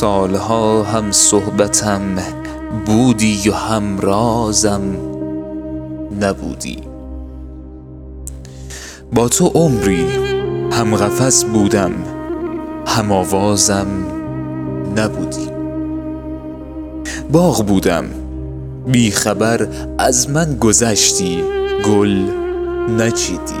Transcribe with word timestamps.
سالها 0.00 0.82
هم 0.82 1.12
صحبتم 1.12 2.00
بودی 2.86 3.48
و 3.48 3.52
همرازم 3.52 4.82
نبودی. 6.20 6.78
با 9.14 9.28
تو 9.28 9.46
عمری 9.46 10.06
هم 10.72 10.96
قفس 10.96 11.44
بودم 11.44 11.92
هم 12.86 13.12
آوازم 13.12 13.86
نبودی. 14.96 15.50
باغ 17.32 17.66
بودم 17.66 18.04
بی 18.86 19.10
خبر 19.10 19.68
از 19.98 20.30
من 20.30 20.56
گذشتی 20.58 21.44
گل 21.84 22.22
نچیدی. 22.98 23.60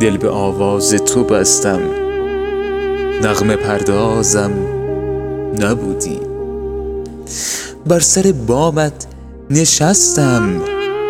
دل 0.00 0.16
به 0.16 0.30
آواز 0.30 0.90
تو 0.90 1.24
بستم 1.24 2.07
نغمه 3.22 3.56
پردازم 3.56 4.50
نبودی. 5.58 6.20
بر 7.86 8.00
سر 8.00 8.34
بامت 8.46 9.06
نشستم 9.50 10.60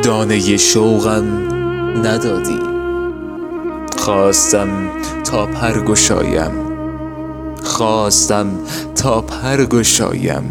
دانه 0.03 0.57
شوقم 0.57 1.25
ندادی. 2.05 2.59
خواستم 3.97 4.69
تا 5.25 5.47
پر 5.47 5.81
گشایم 5.81 6.51
خواستم 7.63 8.47
تا 8.95 9.21
پر 9.21 9.65
گشایم 9.65 10.43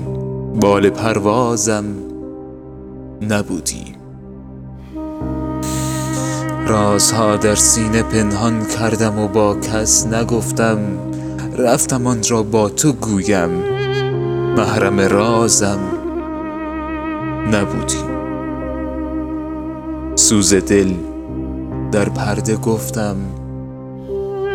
بال 0.60 0.90
پروازم 0.90 1.86
نبودی. 3.22 3.96
رازها 6.68 7.38
در 7.38 7.56
سینه 7.56 8.04
پنهان 8.04 8.66
کردم 8.66 9.20
و 9.20 9.28
با 9.28 9.56
کس 9.56 10.08
نگفتم 10.08 10.78
رفتم 11.58 12.08
آن 12.08 12.24
را 12.30 12.44
با 12.44 12.70
تو 12.70 12.94
گویم. 12.94 13.50
محرم 14.58 15.00
رازم 15.00 15.80
نبودی. 17.52 17.98
سوز 20.16 20.54
دل 20.54 20.94
در 21.92 22.10
پرده 22.10 22.56
گفتم 22.56 23.16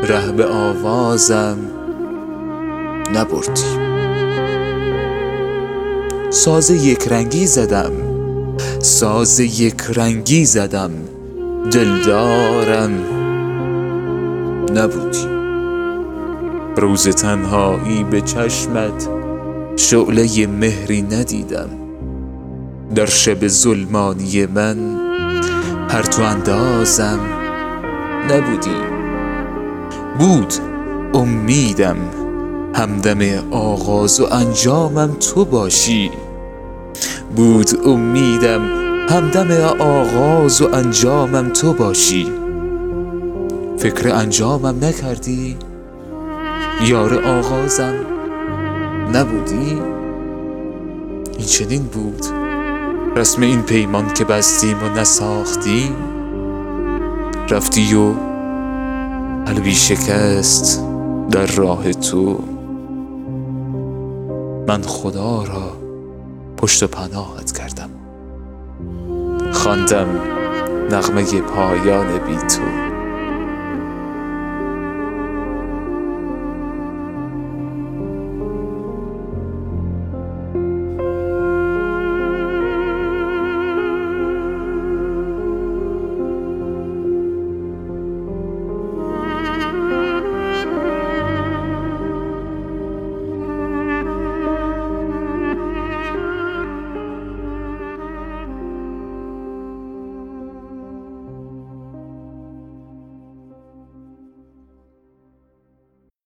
ره 0.02 0.32
به 0.32 0.46
آوازم 0.46 1.58
نبردی. 3.14 3.62
ساز 6.30 6.70
یک 6.70 7.08
رنگی 7.08 7.46
زدم 7.46 7.92
ساز 8.80 9.40
یک 9.40 9.82
رنگی 9.94 10.44
زدم. 10.44 10.90
دلدارم 11.70 12.90
نبودی. 14.74 15.41
روز 16.76 17.08
تنهایی 17.08 18.04
به 18.04 18.20
چشمت 18.20 19.08
شعله 19.76 20.46
مهری 20.46 21.02
ندیدم. 21.02 21.68
در 22.94 23.06
شب 23.06 23.48
ظلمانی 23.48 24.46
من 24.46 24.76
پرتو 25.88 26.22
اندازم 26.22 27.18
نبودی. 28.30 28.76
بود 30.18 30.54
امیدم 31.14 31.96
همدم 32.74 33.18
آغاز 33.50 34.20
و 34.20 34.26
انجامم 34.32 35.10
تو 35.20 35.44
باشی. 35.44 36.10
بود 37.36 37.70
امیدم 37.86 38.60
همدم 39.08 39.50
آغاز 39.78 40.62
و 40.62 40.74
انجامم 40.74 41.48
تو 41.48 41.72
باشی. 41.72 42.26
فکر 43.78 44.14
انجامم 44.14 44.84
نکردی؟ 44.84 45.56
یار 46.86 47.24
آغازم 47.24 47.94
نبودی؟ 49.14 49.82
این 51.38 51.46
چنین 51.46 51.82
بود. 51.82 52.26
رسم 53.16 53.42
این 53.42 53.62
پیمان 53.62 54.14
که 54.14 54.24
بستیم 54.24 54.76
و 54.82 54.88
نساختیم. 54.98 55.96
رفتی 57.50 57.94
و 57.94 58.12
قلبی 59.46 59.74
شکست 59.74 60.84
در 61.30 61.46
راه 61.46 61.92
تو. 61.92 62.38
من 64.68 64.82
خدا 64.82 65.42
را 65.42 65.76
پشت 66.56 66.84
پناهت 66.84 67.52
کردم. 67.52 67.90
خواندم 69.52 70.08
نغمه 70.90 71.40
پایان 71.40 72.18
بی 72.18 72.36
تو. 72.36 72.81